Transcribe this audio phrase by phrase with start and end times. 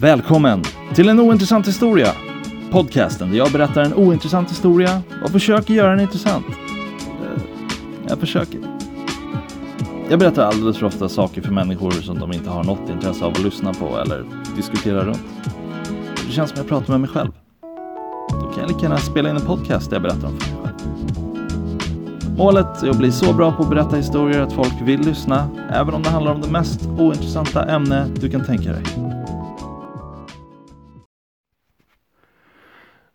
[0.00, 0.62] Välkommen
[0.94, 2.12] till en ointressant historia.
[2.70, 6.46] Podcasten där jag berättar en ointressant historia och försöker göra den intressant.
[8.08, 8.60] Jag försöker.
[10.10, 13.32] Jag berättar alldeles för ofta saker för människor som de inte har något intresse av
[13.32, 14.24] att lyssna på eller
[14.56, 15.22] diskutera runt.
[16.26, 17.30] Det känns som jag pratar med mig själv.
[18.30, 20.62] Då kan jag lika gärna spela in en podcast där jag berättar om för mig
[20.64, 20.76] själv.
[22.36, 25.94] Målet är att bli så bra på att berätta historier att folk vill lyssna, även
[25.94, 29.09] om det handlar om det mest ointressanta ämne du kan tänka dig.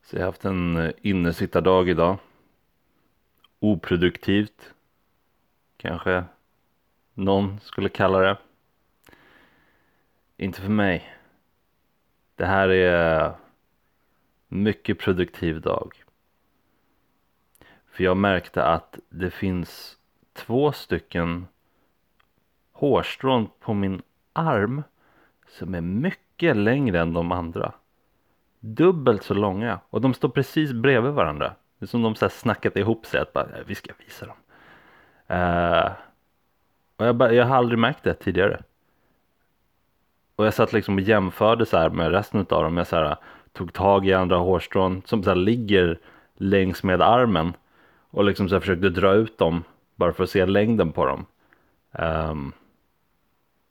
[0.05, 2.18] Så jag har haft en eh, innesittardag idag.
[3.59, 4.73] Oproduktivt.
[5.78, 6.23] Kanske
[7.14, 8.38] någon skulle kalla det.
[10.38, 11.14] Inte för mig.
[12.36, 13.36] Det här är
[14.48, 16.04] mycket produktiv dag.
[17.92, 19.98] För jag märkte att det finns
[20.34, 21.48] två stycken
[22.72, 24.02] hårstrån på min
[24.34, 24.84] arm
[25.48, 27.73] som är mycket längre än de andra
[28.66, 31.53] dubbelt så långa och de står precis bredvid varandra.
[31.80, 34.38] Det är som de så här snackat ihop sig att bara, vi ska visa dem.
[35.38, 35.91] Uh,
[36.97, 38.61] och jag, bara, jag har aldrig märkt det tidigare.
[40.36, 42.77] Och jag satt liksom och jämförde så här med resten av dem.
[42.77, 43.17] Jag så här,
[43.53, 45.99] tog tag i andra hårstrån som så här ligger
[46.38, 47.53] längs med armen
[48.09, 49.63] och liksom så här försökte dra ut dem
[49.95, 51.25] bara för att se längden på dem.
[51.91, 52.53] Um,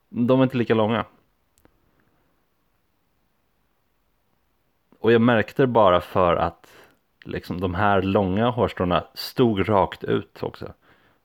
[0.09, 1.05] de är inte lika långa.
[5.05, 6.73] Och jag märkte det bara för att
[7.25, 10.73] liksom de här långa hårstråna stod rakt ut också.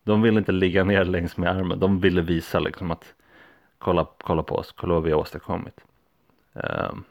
[0.04, 1.80] De ville inte ligga ner längs med armen.
[1.80, 3.14] De ville visa liksom att
[3.78, 5.82] kolla, kolla på oss, kolla vad vi har åstadkommit.
[6.54, 7.04] Um,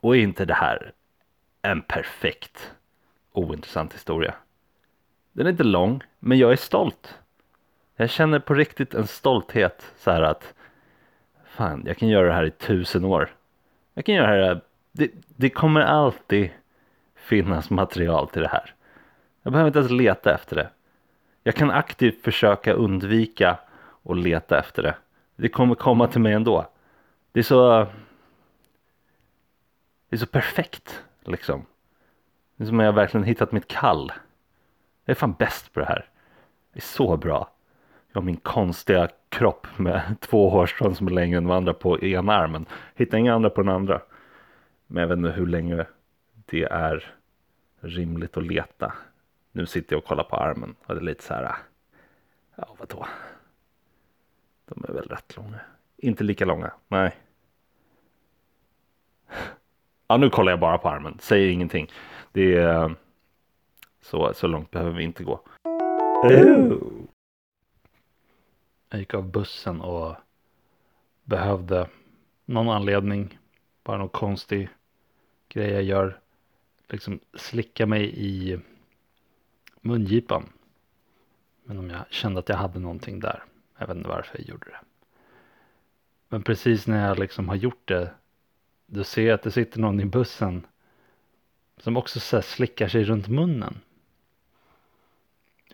[0.00, 0.92] och är inte det här
[1.62, 2.72] en perfekt
[3.32, 4.34] ointressant historia?
[5.32, 7.18] Den är inte lång, men jag är stolt.
[7.96, 10.54] Jag känner på riktigt en stolthet så här att
[11.44, 13.30] fan, jag kan göra det här i tusen år.
[13.98, 14.60] Jag kan göra det här.
[14.92, 16.50] Det, det kommer alltid
[17.14, 18.74] finnas material till det här.
[19.42, 20.70] Jag behöver inte ens leta efter det.
[21.42, 24.94] Jag kan aktivt försöka undvika och leta efter det.
[25.36, 26.66] Det kommer komma till mig ändå.
[27.32, 27.86] Det är så
[30.08, 31.66] Det är så perfekt liksom.
[32.56, 34.12] Det är som att jag verkligen hittat mitt kall.
[35.04, 36.08] Jag är fan bäst på det här.
[36.72, 37.50] Det är så bra.
[38.12, 42.00] Jag har min konstiga kropp med två hårstrån som är längre än de andra på
[42.00, 42.66] ena armen.
[42.94, 44.00] Hittar inga andra på den andra.
[44.86, 45.86] Men jag vet inte hur länge
[46.46, 47.14] det är
[47.80, 48.92] rimligt att leta.
[49.52, 51.56] Nu sitter jag och kollar på armen och det är lite så här.
[52.56, 53.06] Ja, vadå?
[54.64, 55.60] De är väl rätt långa.
[55.96, 57.16] Inte lika långa, nej.
[60.08, 61.90] Ja, nu kollar jag bara på armen, säger ingenting.
[62.32, 62.94] Det är
[64.00, 65.40] så, så långt behöver vi inte gå.
[68.88, 70.16] Jag gick av bussen och
[71.24, 71.88] behövde
[72.44, 73.38] någon anledning,
[73.82, 74.68] bara någon konstig
[75.48, 76.20] grej jag gör,
[76.88, 78.60] liksom slicka mig i
[79.80, 80.48] mungipan.
[81.64, 83.44] Men om jag kände att jag hade någonting där.
[83.78, 84.80] Jag vet inte varför jag gjorde det.
[86.28, 88.10] Men precis när jag liksom har gjort det,
[88.86, 90.66] då ser jag att det sitter någon i bussen
[91.76, 93.80] som också så slickar sig runt munnen.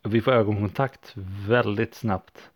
[0.02, 1.12] Och vi får ögonkontakt
[1.48, 2.50] väldigt snabbt.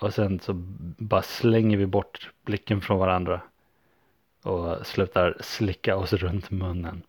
[0.00, 0.52] Och sen så
[0.98, 3.40] bara slänger vi bort blicken från varandra.
[4.42, 7.02] Och slutar slicka oss runt munnen.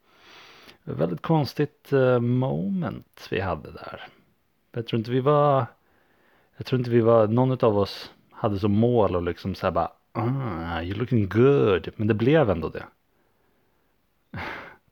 [0.84, 4.08] Väldigt konstigt eh, moment vi hade där.
[4.72, 5.66] Jag tror inte vi var,
[6.58, 9.72] jag tror inte vi var, någon av oss hade som mål och liksom så här
[9.72, 11.90] bara, ah, you're looking good.
[11.96, 12.84] Men det blev ändå det.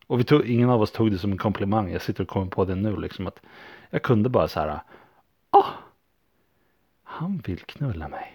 [0.07, 1.91] Och vi tog, ingen av oss tog det som en komplimang.
[1.91, 3.41] Jag sitter och kommer på det nu liksom att
[3.89, 4.79] jag kunde bara så här,
[5.49, 5.65] ah,
[7.15, 8.33] han vill knulla mig.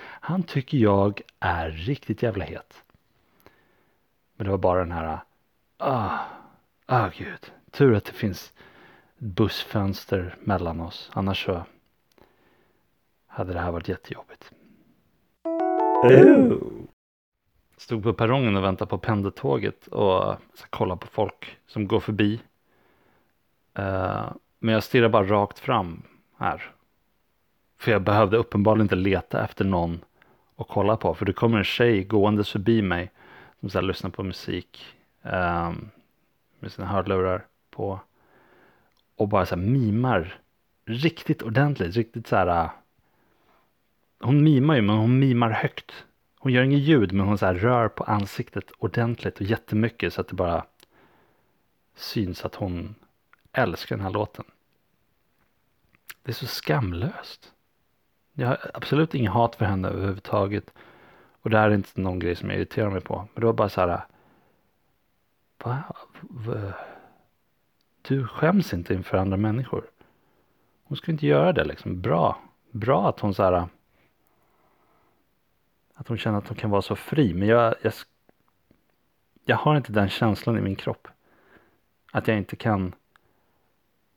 [0.00, 2.84] Han tycker jag är riktigt jävla het.
[4.36, 5.20] Men det var bara den här,
[5.78, 6.18] ah,
[6.86, 8.52] ah gud, tur att det finns
[9.18, 11.10] bussfönster mellan oss.
[11.14, 11.64] Annars så
[13.26, 14.52] hade det här varit jättejobbigt.
[17.76, 20.36] Stod på perrongen och väntade på pendeltåget och
[20.70, 22.40] kollade på folk som går förbi.
[23.74, 26.02] Eh, men jag stirrar bara rakt fram
[26.38, 26.74] här.
[27.82, 30.04] För jag behövde uppenbarligen inte leta efter någon
[30.56, 31.14] att kolla på.
[31.14, 33.10] För det kommer en tjej gåendes förbi mig
[33.60, 34.84] som så här lyssnar på musik
[35.22, 35.90] um,
[36.60, 38.00] med sina hörlurar på.
[39.16, 40.38] Och bara så här mimar
[40.84, 41.96] riktigt ordentligt.
[41.96, 42.64] Riktigt så här.
[42.64, 42.70] Äh,
[44.20, 46.04] hon mimar ju men hon mimar högt.
[46.38, 50.20] Hon gör inget ljud men hon så här rör på ansiktet ordentligt och jättemycket så
[50.20, 50.64] att det bara
[51.96, 52.94] syns att hon
[53.52, 54.44] älskar den här låten.
[56.22, 57.52] Det är så skamlöst.
[58.32, 60.74] Jag har absolut inget hat för henne överhuvudtaget.
[61.42, 63.16] Och det här är inte någon grej som jag irriterar mig på.
[63.16, 64.04] Men det var bara så här.
[65.64, 65.82] Va?
[66.20, 66.74] Va?
[68.02, 69.84] Du skäms inte inför andra människor.
[70.84, 72.00] Hon ska inte göra det liksom.
[72.00, 72.38] Bra.
[72.70, 73.68] Bra att hon så här.
[75.94, 77.34] Att hon känner att hon kan vara så fri.
[77.34, 77.92] Men jag, jag,
[79.44, 81.08] jag har inte den känslan i min kropp.
[82.12, 82.94] Att jag inte kan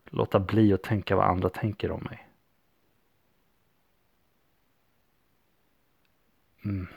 [0.10, 2.28] låta bli att tänka vad andra tänker om mig.
[6.66, 6.88] Mm.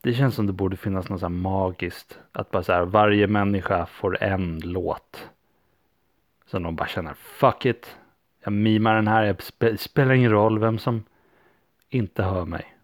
[0.00, 2.18] Det känns som det borde finnas något så magiskt.
[2.32, 5.30] Att bara så här, varje människa får en låt.
[6.46, 7.96] Som de bara känner, fuck it.
[8.40, 11.04] Jag mimar den här, det spelar ingen roll vem som
[11.88, 12.76] inte hör mig.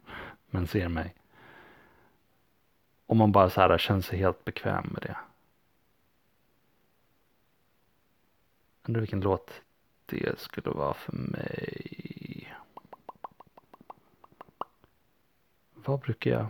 [0.50, 1.14] Men ser mig.
[3.06, 5.16] Och man bara så här känner sig helt bekväm med det.
[8.86, 9.62] Undrar vilken låt
[10.08, 12.54] det skulle vara för mig.
[15.74, 16.46] Vad brukar jag?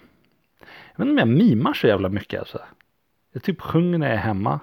[0.61, 2.61] Jag vet inte om jag mimar så jävla mycket alltså.
[3.33, 4.61] Jag typ sjunger när jag är hemma.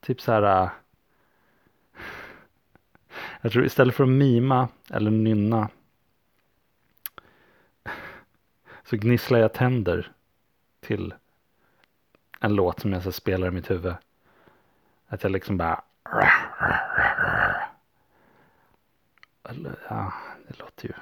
[0.00, 0.62] Typ så här.
[0.62, 0.70] Äh,
[3.40, 5.68] jag tror istället för att mima eller nynna.
[8.84, 10.12] Så gnisslar jag tänder
[10.80, 11.14] till
[12.40, 13.94] en låt som jag så spelar i mitt huvud.
[15.06, 15.84] Att jag liksom bara.
[19.48, 20.12] Eller, ja,
[20.48, 20.94] det låter ju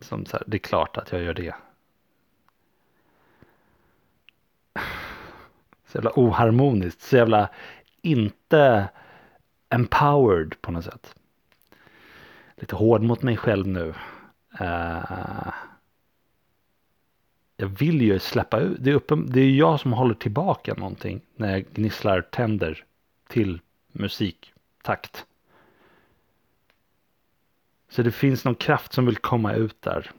[0.00, 1.54] som så här, det är klart att jag gör det.
[5.86, 7.48] Så jävla oharmoniskt, så jävla
[8.02, 8.88] inte
[9.68, 11.14] empowered på något sätt.
[12.56, 13.94] Lite hård mot mig själv nu.
[14.60, 15.52] Uh,
[17.56, 21.20] jag vill ju släppa ut, det är, uppen, det är jag som håller tillbaka någonting
[21.36, 22.84] när jag gnisslar tänder
[23.28, 23.60] till
[23.94, 25.26] musiktakt.
[27.88, 30.10] Så det finns någon kraft som vill komma ut där.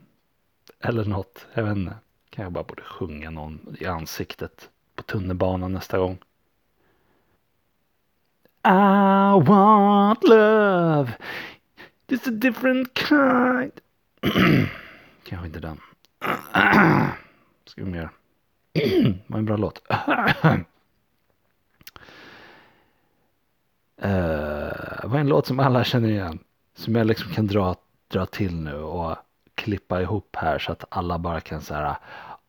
[0.80, 1.95] Eller något, jag vet inte.
[2.30, 6.18] Kan jag bara borde sjunga någon i ansiktet på tunnelbanan nästa gång.
[8.63, 11.13] I want love.
[12.07, 13.72] It's a different kind.
[15.24, 15.80] Kanske inte den.
[17.66, 18.10] Ska vi mer.
[19.27, 19.81] var en bra låt.
[24.01, 24.09] Eh,
[25.06, 26.39] uh, är en låt som alla känner igen.
[26.75, 27.75] Som jag liksom kan dra,
[28.07, 29.15] dra till nu och
[29.56, 31.97] klippa ihop här så att alla bara kan säga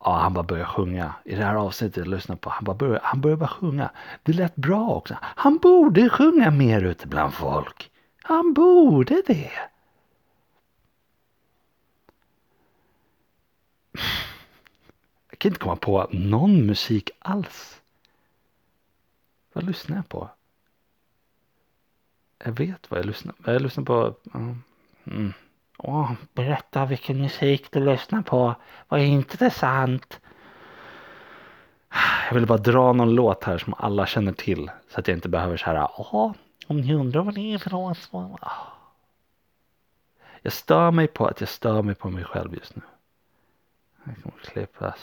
[0.07, 1.15] ja, han bara börjar sjunga.
[1.25, 3.91] I det här avsnittet jag lyssnar på, han bara börjar, han börjar bara sjunga.
[4.23, 5.17] Det lät bra också.
[5.23, 7.91] Han borde sjunga mer ute bland folk.
[8.23, 9.51] Han borde det.
[15.31, 17.81] Jag kan inte komma på någon musik alls.
[19.53, 20.31] Vad lyssnar jag på?
[22.47, 23.53] Jag vet vad jag lyssnar på.
[23.53, 24.15] Jag lyssnar på...
[25.05, 25.33] Mm.
[25.79, 28.55] Åh, berätta vilken musik du lyssnar på.
[28.89, 30.21] Vad intressant.
[32.29, 34.71] Jag vill bara dra någon låt här som alla känner till.
[34.89, 35.75] Så att jag inte behöver så här.
[35.75, 36.35] Ja,
[36.67, 37.99] om ni undrar vad det är för låt.
[38.41, 38.51] Ah.
[40.43, 42.83] Jag stör mig på att jag stör mig på mig själv just nu.
[44.05, 44.99] Jag kommer klippas.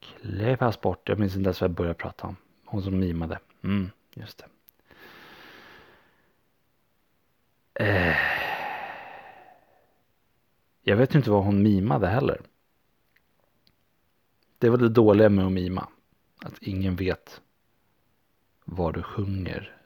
[0.00, 1.08] Klippas bort.
[1.08, 2.36] Jag minns inte ens vad jag började prata om.
[2.64, 3.38] Hon som mimade.
[3.62, 4.44] Mm, just det.
[7.74, 8.16] Eh.
[10.82, 12.40] Jag vet ju inte vad hon mimade heller.
[14.58, 15.88] Det var det dåliga med att mima.
[16.44, 17.40] Att ingen vet
[18.64, 19.76] vad du sjunger.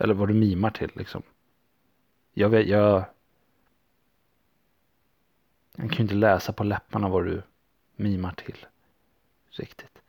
[0.00, 1.22] Eller vad du mimar till liksom.
[2.32, 3.04] Jag vet, jag.
[5.76, 7.42] Jag kan ju inte läsa på läpparna vad du
[7.96, 8.66] mimar till.
[9.50, 10.02] Riktigt.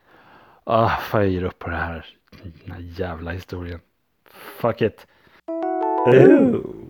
[0.63, 2.17] Ah, fan jag ger upp på det här.
[2.41, 3.79] Den här jävla historien.
[4.25, 5.07] Fuck it.
[6.07, 6.82] Ooh.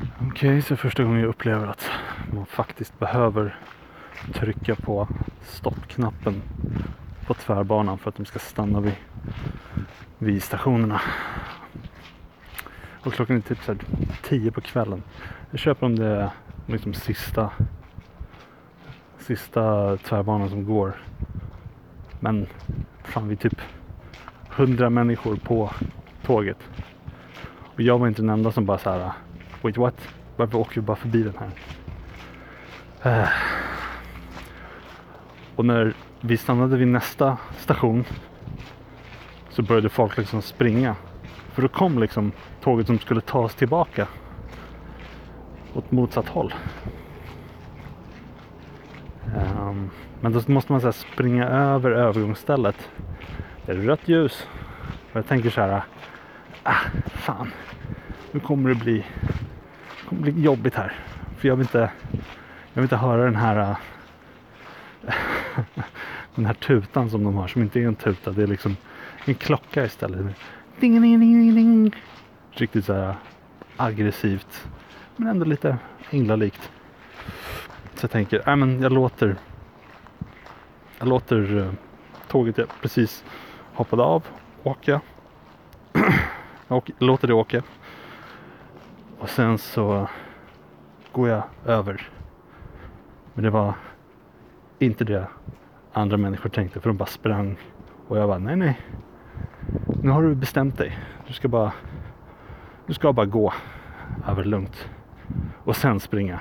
[0.00, 1.90] Okej, okay, så första gången jag upplever att
[2.32, 3.58] man faktiskt behöver
[4.32, 5.08] trycka på
[5.42, 6.42] stoppknappen
[7.26, 8.94] på tvärbanan för att de ska stanna vid,
[10.18, 11.00] vid stationerna.
[13.04, 13.80] Och klockan är typ så här
[14.22, 15.02] tio på kvällen.
[15.50, 16.30] Jag köper om det är
[16.66, 17.50] liksom sista
[19.18, 21.02] sista tvärbanan som går.
[22.20, 22.46] Men
[23.04, 23.60] fan vi är typ
[24.48, 25.70] hundra människor på
[26.22, 26.58] tåget.
[27.74, 29.12] Och jag var inte den enda som bara så här
[29.62, 30.08] Wait what?
[30.36, 31.50] Varför åker vi bara förbi den här?
[33.22, 33.28] Uh.
[35.56, 38.04] Och när vi stannade vid nästa station
[39.50, 40.96] så började folk liksom springa.
[41.52, 44.06] För då kom liksom tåget som skulle ta oss tillbaka
[45.74, 46.54] åt motsatt håll.
[49.36, 49.90] Um,
[50.20, 52.90] men då måste man så springa över övergångsstället.
[53.66, 54.46] Det är rött ljus.
[55.10, 55.82] Och jag tänker så här.
[56.62, 57.52] Ah, fan.
[58.32, 59.04] nu kommer det bli,
[60.00, 60.92] det kommer bli jobbigt här.
[61.38, 61.90] För jag vill inte,
[62.72, 63.76] jag vill inte höra den här
[65.06, 65.14] äh,
[66.34, 68.30] den här tutan som de har som inte är en tuta.
[68.30, 68.76] Det är liksom
[69.24, 70.36] en klocka istället.
[70.80, 71.94] Ding, ding, ding, ding.
[72.50, 73.14] Riktigt så här äh,
[73.76, 74.68] aggressivt.
[75.16, 75.76] Men ändå lite
[76.10, 76.70] änglalikt.
[77.94, 79.36] Så jag tänker, äh, men jag låter
[81.00, 81.72] jag låter uh,
[82.28, 83.24] tåget jag precis
[83.74, 84.26] hoppade av
[84.62, 85.00] åka.
[86.68, 87.62] och låter det åka.
[89.20, 90.08] Och sen så
[91.12, 92.08] går jag över.
[93.34, 93.74] Men det var
[94.78, 95.26] inte det
[95.92, 97.56] andra människor tänkte för de bara sprang.
[98.08, 98.80] Och jag bara nej nej.
[100.02, 100.98] Nu har du bestämt dig.
[101.26, 101.72] Du ska bara
[102.86, 103.52] du ska bara gå
[104.28, 104.88] över lugnt.
[105.64, 106.40] Och sen springa.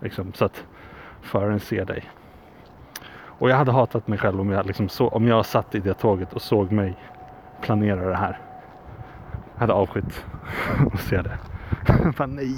[0.00, 0.64] Liksom, så att
[1.20, 2.10] föraren ser dig.
[3.38, 5.94] Och jag hade hatat mig själv om jag, liksom så, om jag satt i det
[5.94, 6.96] tåget och såg mig
[7.60, 8.38] planera det här.
[9.54, 10.24] Jag hade avskytt
[10.92, 11.38] att se det.
[12.14, 12.56] Fan nej,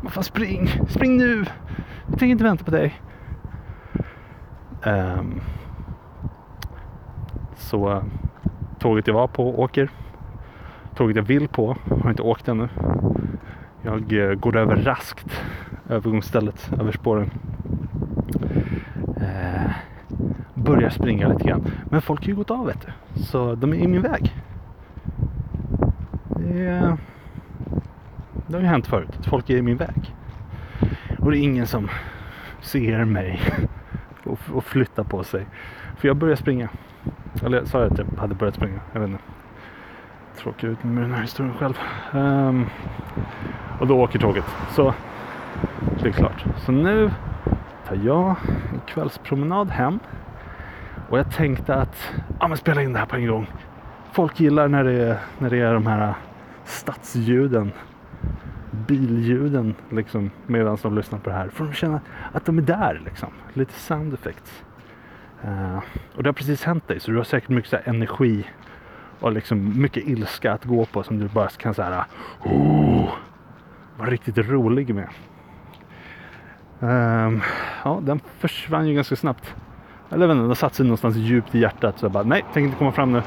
[0.00, 1.44] vad fan spring, spring nu.
[2.06, 3.00] Jag tänker inte vänta på dig.
[4.86, 5.40] Um,
[7.56, 8.02] så
[8.78, 9.90] tåget jag var på åker.
[10.94, 12.68] Tåget jag vill på har inte åkt ännu.
[13.82, 15.42] Jag uh, går över raskt
[15.88, 17.30] övergångsstället över spåren.
[19.16, 19.70] Uh, eh,
[20.54, 21.66] börjar springa lite grann.
[21.90, 23.22] Men folk har ju gått av vet du.
[23.22, 24.34] Så de är i min väg.
[26.36, 26.96] Det,
[28.50, 30.14] det har ju hänt förut att folk är i min väg.
[31.18, 31.88] Och det är ingen som
[32.60, 33.40] ser mig
[34.24, 35.46] och, och flyttar på sig.
[35.96, 36.68] För jag börjar springa.
[37.44, 38.80] Eller sa jag att jag hade börjat springa?
[38.92, 39.22] Jag vet inte.
[40.36, 41.78] Tråkig ut med den här historien själv.
[42.12, 42.66] Um,
[43.80, 44.44] och då åker tåget.
[44.70, 44.94] Så
[46.02, 46.44] det är klart.
[46.56, 47.10] Så nu
[47.88, 48.36] tar jag
[48.72, 49.98] en kvällspromenad hem.
[51.08, 53.46] Och jag tänkte att ja, men spela in det här på en gång.
[54.12, 56.14] Folk gillar när det när det är de här äh,
[56.64, 57.72] stadsljuden.
[58.90, 61.48] Billjuden liksom medan de lyssnar på det här.
[61.48, 62.00] Får de känna
[62.32, 63.28] att de är där liksom.
[63.54, 64.64] Lite sound effects.
[65.44, 65.78] Uh,
[66.16, 68.46] och det har precis hänt dig så du har säkert mycket så energi
[69.20, 72.04] och liksom mycket ilska att gå på som du bara kan så
[72.44, 73.08] oh,
[73.96, 75.08] vara riktigt rolig med.
[76.80, 77.42] Um,
[77.84, 79.54] ja, den försvann ju ganska snabbt.
[80.10, 82.78] Eller vänta, den satt sig någonstans djupt i hjärtat så jag bara nej, tänker inte
[82.78, 83.22] komma fram nu.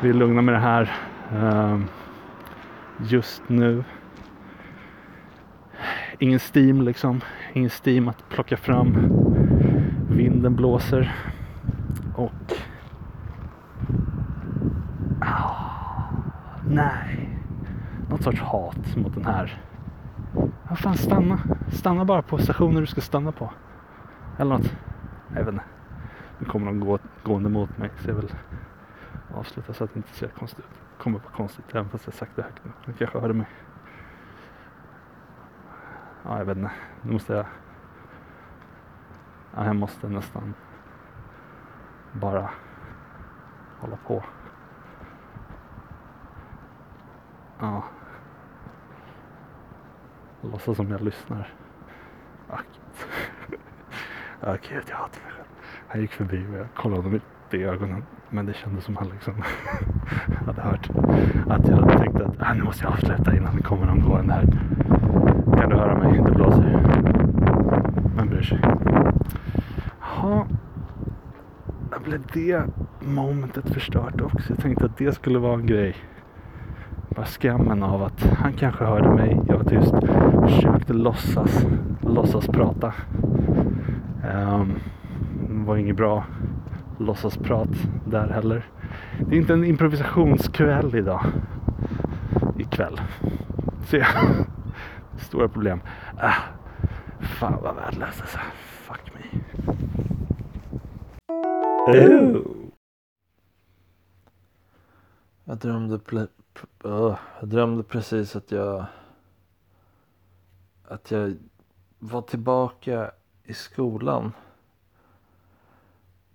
[0.00, 0.92] Vi är lugna med det här.
[1.34, 1.86] Um,
[2.98, 3.84] just nu.
[6.22, 7.20] Ingen steam liksom.
[7.52, 8.94] Ingen steam att plocka fram.
[10.10, 11.14] Vinden blåser.
[12.14, 12.52] Och...
[15.20, 16.12] Oh,
[16.68, 17.28] nej.
[18.10, 19.62] Något sorts hat mot den här.
[20.68, 21.40] Vad fan stanna.
[21.68, 23.52] Stanna bara på stationer du ska stanna på.
[24.38, 24.76] Eller något.
[25.34, 25.64] Jag vet inte.
[26.38, 28.34] Nu kommer de gå, gående mot mig så jag vill
[29.34, 30.80] avsluta så att det inte ser konstigt ut.
[30.98, 32.70] Kommer vara konstigt även fast jag sagt det högt nu.
[32.86, 33.46] De kanske hörde mig.
[36.30, 36.70] Ja, jag vet inte.
[37.02, 37.46] Nu måste jag.
[39.56, 40.54] Ja, jag måste nästan
[42.12, 42.50] bara
[43.80, 44.24] hålla på.
[47.58, 47.84] Ja.
[50.40, 51.54] Låtsas som jag lyssnar.
[52.48, 52.66] Ack.
[54.40, 55.48] Okej, okay, jag hatar mig själv.
[55.88, 57.20] Han gick förbi och jag kollade honom
[57.50, 58.04] i ögonen.
[58.28, 59.34] Men det kändes som han liksom
[60.46, 60.90] hade hört
[61.48, 65.39] att jag tänkte att ah, nu måste jag avsluta innan det kommer någon gående här.
[65.60, 66.22] Kan du höra mig?
[66.26, 66.80] Det blåser.
[68.16, 68.60] Vem bryr sig?
[70.00, 70.46] Ja,
[71.90, 72.62] då blev det
[73.00, 74.52] momentet förstört också.
[74.52, 75.96] Jag tänkte att det skulle vara en grej.
[77.08, 79.40] Bara skammen av att han kanske hörde mig.
[79.48, 79.94] Jag var tyst.
[80.54, 81.66] Försökte låtsas,
[82.00, 82.94] låtsas prata.
[84.34, 84.74] Um,
[85.48, 86.24] det var inget bra
[86.98, 88.64] låtsasprat där heller.
[89.18, 91.20] Det är inte en improvisationskväll idag.
[92.58, 93.00] Ikväll.
[93.84, 94.06] Se.
[95.26, 95.80] Stora problem.
[96.18, 96.42] Ah,
[97.38, 98.38] fan vad värdelöst alltså.
[98.56, 99.40] Fuck me.
[105.44, 106.28] Jag drömde,
[106.82, 108.84] jag drömde precis att jag
[110.84, 111.36] att jag
[111.98, 113.10] var tillbaka
[113.44, 114.32] i skolan.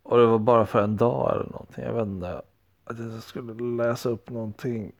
[0.04, 1.84] Och det var bara för en dag eller någonting.
[1.84, 2.42] Jag vet inte.
[2.86, 4.92] Att jag skulle läsa upp någonting.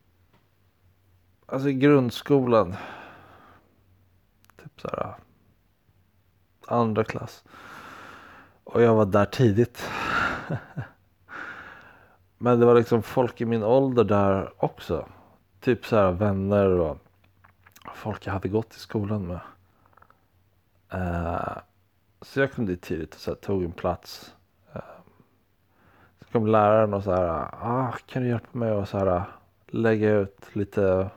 [1.46, 2.76] Alltså i grundskolan.
[4.66, 5.08] Typ så här.
[5.08, 5.14] Äh,
[6.68, 7.44] andra klass.
[8.64, 9.90] Och jag var där tidigt.
[12.38, 15.08] Men det var liksom folk i min ålder där också.
[15.60, 16.98] Typ så här vänner och
[17.96, 19.40] folk jag hade gått i skolan med.
[20.94, 21.58] Uh,
[22.22, 24.36] så jag kom dit tidigt och så här, tog en plats
[24.74, 24.82] eh,
[26.20, 29.24] Så kom läraren och så här, ah, kan du hjälpa mig att så här,
[29.68, 31.10] lägga ut lite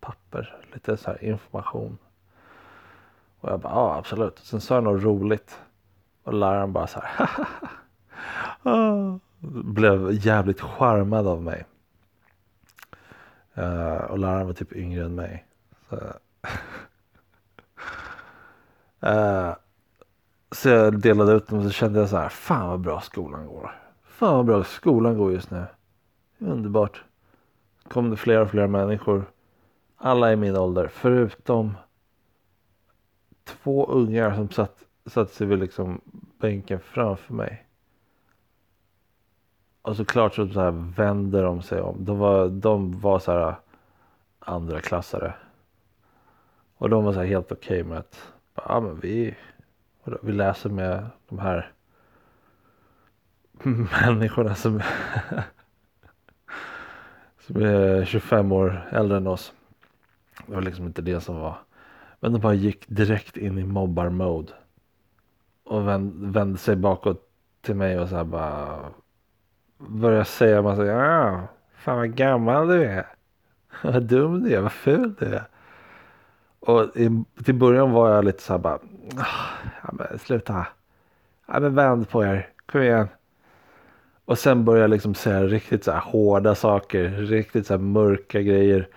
[0.00, 1.98] papper, lite så här information.
[3.44, 4.38] Och jag bara, ja absolut.
[4.38, 5.58] Sen sa jag något roligt.
[6.22, 7.30] Och läraren bara så här,
[8.62, 9.18] ah.
[9.64, 11.64] Blev jävligt charmad av mig.
[13.58, 15.46] Uh, och läraren var typ yngre än mig.
[15.88, 15.96] Så,
[19.06, 19.54] uh,
[20.52, 23.46] så jag delade ut dem och så kände jag så här, fan vad bra skolan
[23.46, 23.80] går.
[24.04, 25.64] Fan vad bra skolan går just nu.
[26.38, 27.04] Underbart.
[27.88, 29.24] Kom det fler och fler människor.
[29.96, 31.74] Alla i min ålder, förutom
[33.44, 36.00] två ungar som satt, satt sig vid liksom
[36.38, 37.66] bänken framför mig.
[39.82, 42.04] Och såklart så, så här vände de sig om.
[42.04, 43.54] De var, de var så här äh,
[44.38, 45.34] andra klassare.
[46.76, 49.36] Och de var så här helt okej okay med att ja, men vi,
[50.22, 51.72] vi läser med de här
[54.02, 54.82] människorna som,
[57.40, 59.52] som är 25 år äldre än oss.
[60.46, 61.58] Det var liksom inte det som var.
[62.24, 64.52] Men de bara gick direkt in i mobbar-mode.
[65.64, 68.78] Och vände sig bakåt till mig och så här bara
[69.78, 71.40] började säga massa, ja,
[71.74, 73.06] fan vad gammal du är.
[73.82, 75.44] Vad dum du är, vad ful du är.
[76.60, 78.78] Och i, till början var jag lite så här bara,
[79.16, 80.66] ah, ja men sluta.
[81.46, 83.08] Ja men vänd på er, kom igen.
[84.24, 88.42] Och sen började jag liksom säga riktigt så här hårda saker, riktigt så här mörka
[88.42, 88.88] grejer.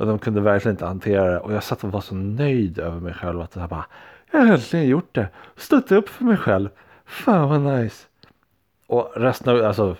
[0.00, 1.38] Och de kunde verkligen inte hantera det.
[1.38, 3.86] Och jag satt och var så nöjd över mig själv att jag bara,
[4.30, 5.28] jag har äntligen gjort det.
[5.56, 6.68] Stått upp för mig själv.
[7.04, 8.06] Fan vad nice.
[8.86, 9.96] Och resten av, alltså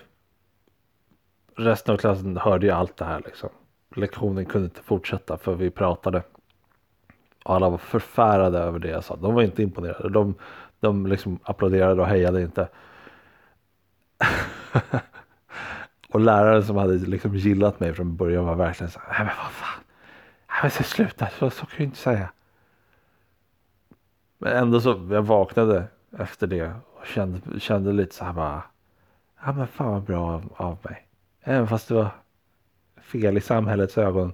[1.55, 3.49] resten av klassen hörde ju allt det här liksom.
[3.95, 6.23] Lektionen kunde inte fortsätta för vi pratade.
[7.43, 9.15] Och alla var förfärade över det jag sa.
[9.15, 10.09] De var inte imponerade.
[10.09, 10.35] De,
[10.79, 12.67] de liksom applåderade och hejade inte.
[16.09, 19.07] och läraren som hade liksom gillat mig från början var verkligen så här.
[19.09, 19.83] Nej men vad fan.
[20.61, 21.29] Men så sluta.
[21.29, 22.31] Så, så kan du inte säga.
[24.37, 25.07] Men ändå så.
[25.11, 26.73] Jag vaknade efter det.
[26.93, 28.63] Och kände, kände lite så här bara.
[29.45, 31.07] Ja men fan vad bra av, av mig.
[31.41, 32.09] Även fast det var
[33.01, 34.33] fel i samhällets ögon.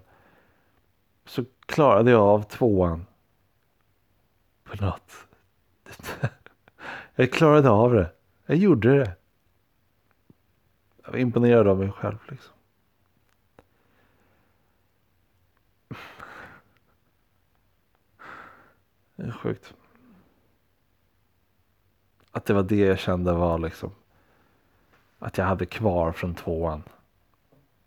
[1.26, 3.06] Så klarade jag av tvåan.
[4.64, 5.12] På något.
[7.16, 8.12] Jag klarade av det.
[8.46, 9.16] Jag gjorde det.
[11.04, 12.54] Jag var imponerad av mig själv liksom.
[19.18, 19.74] Det är sjukt.
[22.32, 23.92] Att det var det jag kände var liksom.
[25.20, 26.84] Att jag hade kvar från tvåan.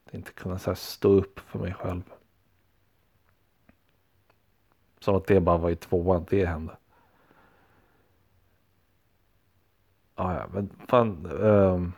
[0.05, 2.03] Att Inte kunna så stå upp för mig själv.
[5.01, 6.77] Som att det bara var i tvåan det hände.
[10.14, 11.27] Ah, ja, men fan.
[11.27, 11.93] Um,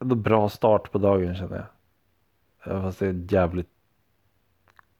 [0.00, 2.82] ändå bra start på dagen känner jag.
[2.82, 3.70] Fast det är jävligt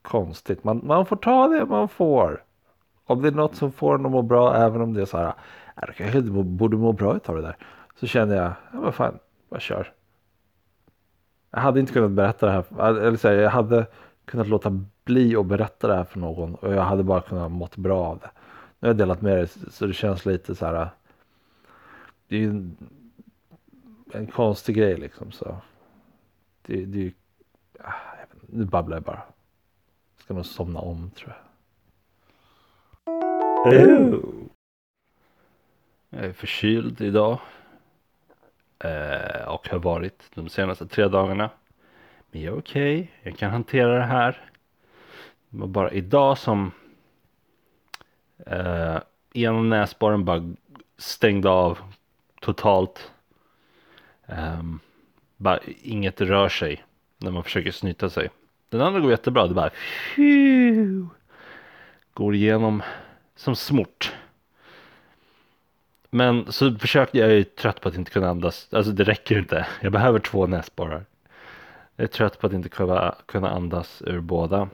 [0.03, 0.65] konstigt.
[0.65, 2.45] Man, man får ta det man får.
[3.11, 5.19] Om det är något som får en att må bra, även om det är så
[5.19, 5.35] här.
[5.77, 7.57] Äh, du kanske borde må bra utav det där.
[8.01, 9.19] Så känner jag, ja men fan,
[9.49, 9.93] bara kör.
[11.51, 12.95] Jag hade inte kunnat berätta det här.
[12.95, 13.87] Eller så här, jag hade
[14.25, 16.55] kunnat låta bli att berätta det här för någon.
[16.55, 18.31] Och jag hade bara kunnat mått bra av det.
[18.81, 20.89] Nu har jag delat med det så det känns lite så här.
[22.29, 22.77] Det är ju en,
[24.13, 25.33] en konstig grej liksom.
[25.33, 25.57] Så
[26.63, 27.13] det, det är ju.
[27.81, 27.93] Ah,
[28.47, 29.23] nu babblar jag bara.
[30.19, 31.50] Ska nog somna om tror jag.
[33.63, 34.23] Jag
[36.11, 37.39] är förkyld idag.
[38.79, 41.51] Eh, och har varit de senaste tre dagarna.
[42.31, 43.09] Men jag är okej, okay.
[43.23, 44.51] jag kan hantera det här.
[45.49, 46.71] Det var bara idag som
[48.47, 48.99] eh,
[49.35, 50.55] ena näsborren bara
[50.99, 51.79] stängde av
[52.41, 53.13] totalt.
[54.27, 54.63] Eh,
[55.37, 56.85] bara inget rör sig
[57.19, 58.31] när man försöker snyta sig.
[58.69, 59.71] Den andra går jättebra, det bara
[62.15, 62.83] går igenom
[63.41, 64.13] som smort.
[66.11, 68.69] Men så försökte jag, jag är trött på att inte kunna andas.
[68.73, 69.67] Alltså det räcker inte.
[69.81, 71.05] Jag behöver två näsborrar.
[71.97, 74.69] Jag är trött på att inte kunna, kunna andas ur båda.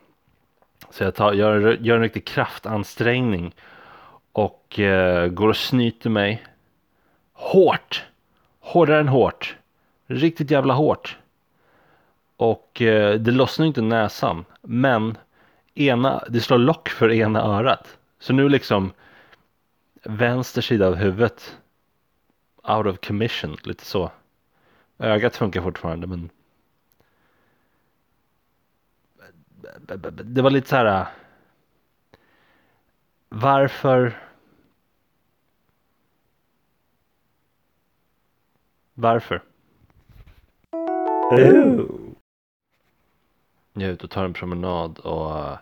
[0.91, 3.55] Så jag tar, gör, gör en riktig kraftansträngning.
[4.33, 6.47] Och eh, går och snyter mig.
[7.33, 8.05] Hårt!
[8.61, 9.57] Hårdare än hårt.
[10.07, 11.19] Riktigt jävla hårt.
[12.37, 14.45] Och eh, det lossnar inte näsan.
[14.63, 15.19] Men
[15.75, 17.99] ena, det slår lock för ena örat.
[18.19, 18.93] Så nu liksom
[20.03, 21.59] vänster sida av huvudet
[22.63, 24.11] out of commission, lite så.
[24.99, 26.31] Ögat funkar fortfarande men
[30.25, 31.07] det var lite så här äh,
[33.29, 34.23] varför
[38.95, 39.43] varför?
[43.73, 45.59] Jag är ute och tar en promenad och äh,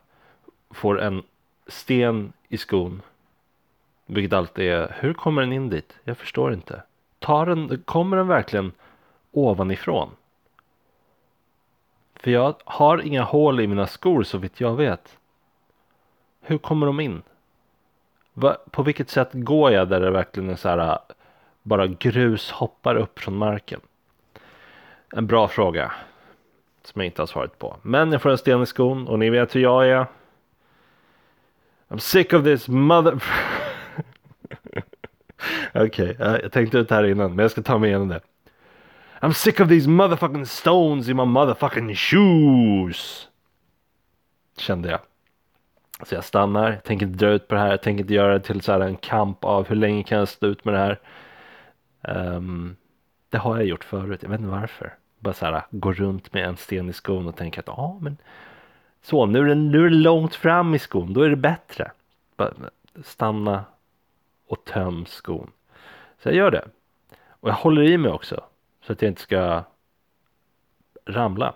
[0.71, 1.23] får en
[1.67, 3.03] sten i skon.
[4.07, 5.99] Vilket alltid är, hur kommer den in dit?
[6.05, 6.83] Jag förstår inte.
[7.19, 8.73] Tar den, kommer den verkligen
[9.33, 10.11] ovanifrån?
[12.15, 15.19] För jag har inga hål i mina skor så vitt jag vet.
[16.41, 17.23] Hur kommer de in?
[18.33, 20.99] Va, på vilket sätt går jag där det verkligen är så här
[21.63, 23.81] bara grus hoppar upp från marken?
[25.17, 25.93] En bra fråga.
[26.83, 27.77] Som jag inte har svarat på.
[27.83, 30.07] Men jag får en sten i skon och ni vet hur jag är.
[31.95, 33.13] I'm sick of this mother...
[35.75, 38.21] Okej, okay, jag tänkte ut det här innan men jag ska ta mig igenom det.
[39.21, 43.29] I'm sick of these motherfucking stones in my motherfucking shoes.
[44.59, 45.01] Kände jag.
[46.03, 48.41] Så jag stannar, tänker inte dra ut på det här, jag tänker inte göra det
[48.41, 51.01] till så här en kamp av hur länge kan jag stå ut med det här.
[52.37, 52.77] Um,
[53.31, 54.95] det har jag gjort förut, jag vet inte varför.
[55.19, 57.99] Bara så här gå runt med en sten i skon och tänka att ja ah,
[58.01, 58.17] men
[59.05, 61.93] så nu är, det, nu är det långt fram i skon, då är det bättre.
[63.03, 63.65] Stanna
[64.47, 65.51] och töm skon.
[66.19, 66.69] Så jag gör det.
[67.29, 68.45] Och jag håller i mig också.
[68.87, 69.65] Så att jag inte ska
[71.07, 71.55] ramla.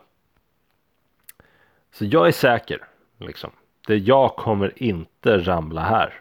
[1.93, 2.85] Så jag är säker.
[3.19, 3.51] Liksom.
[3.87, 6.15] Det jag kommer inte ramla här.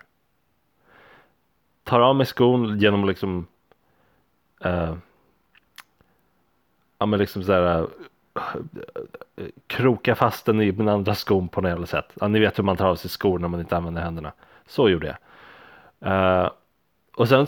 [1.83, 3.47] Tar av mig skon genom liksom
[4.65, 4.95] uh,
[6.97, 7.87] ja men liksom såhär uh,
[9.67, 12.05] kroka fast den i min andra skon på något jävla sätt.
[12.13, 14.31] Ja, ni vet hur man tar av sig skor när man inte använder händerna.
[14.65, 15.17] Så gjorde jag.
[16.11, 16.51] Uh,
[17.15, 17.47] och sen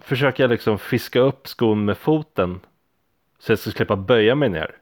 [0.00, 2.60] försöker jag liksom fiska upp skon med foten
[3.38, 4.76] så jag ska slippa böja mig ner.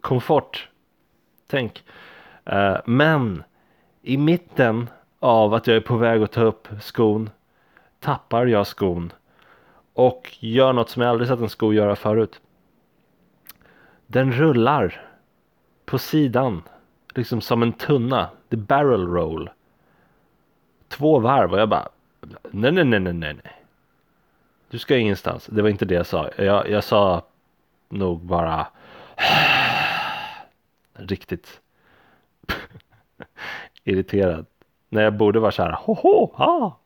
[0.00, 0.68] Komfort.
[1.46, 1.84] Tänk.
[2.52, 3.42] Uh, men
[4.02, 7.30] i mitten av att jag är på väg att ta upp skon
[8.00, 9.12] tappar jag skon
[9.92, 12.40] och gör något som jag aldrig sett en sko göra förut.
[14.06, 15.02] Den rullar
[15.84, 16.62] på sidan
[17.14, 18.30] liksom som en tunna.
[18.48, 19.50] The barrel roll.
[20.88, 21.88] Två varv och jag bara
[22.50, 23.40] nej nej nej nej nej.
[24.70, 25.46] Du ska ingenstans.
[25.46, 26.30] Det var inte det jag sa.
[26.36, 27.26] Jag, jag sa
[27.88, 28.66] nog bara
[30.94, 31.60] riktigt
[33.84, 34.46] irriterad.
[34.88, 36.78] När jag borde vara så här hoho ha.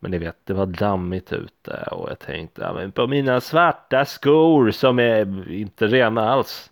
[0.00, 4.04] Men ni vet, det var dammigt ute och jag tänkte, ja, men på mina svarta
[4.04, 6.70] skor som är inte rena alls.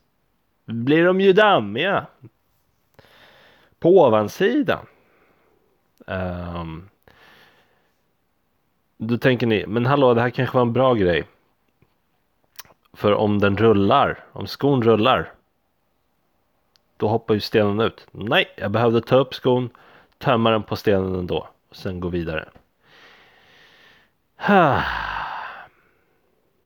[0.64, 2.06] Blir de ju dammiga.
[3.78, 4.86] På ovansidan.
[6.06, 6.88] Um,
[8.96, 11.24] då tänker ni, men hallå det här kanske var en bra grej.
[12.92, 15.32] För om den rullar, om skon rullar.
[16.96, 18.06] Då hoppar ju stenen ut.
[18.10, 19.70] Nej, jag behövde ta upp skon,
[20.18, 21.48] tömma den på stenen ändå.
[21.68, 22.48] Och sen gå vidare.
[24.38, 24.92] Ha.